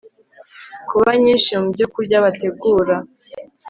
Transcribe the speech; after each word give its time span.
kuba 0.89 1.09
nyinshi 1.21 1.51
mu 1.59 1.67
byokurya 1.73 2.23
bategura 2.25 2.95